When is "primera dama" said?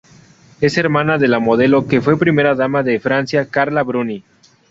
2.17-2.81